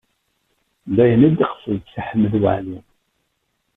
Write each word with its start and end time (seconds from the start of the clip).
D 0.95 0.97
ayen 1.03 1.25
ay 1.27 1.31
d-yeqsed 1.37 1.81
Si 1.91 2.01
Ḥmed 2.07 2.33
Waɛli. 2.41 2.79